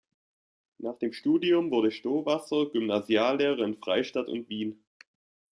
Nach 0.79 0.97
dem 0.97 1.13
Studium 1.13 1.69
wurde 1.69 1.91
Stowasser 1.91 2.71
Gymnasiallehrer 2.71 3.59
in 3.63 3.75
Freistadt 3.77 4.29
und 4.29 4.49
Wien. 4.49 4.83